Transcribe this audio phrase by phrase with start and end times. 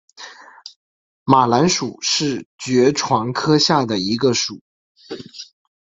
[1.25, 4.59] 马蓝属是爵床科下的一个属。